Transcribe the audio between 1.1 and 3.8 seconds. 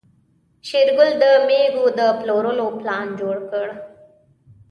د مېږو د پلورلو پلان جوړ کړ.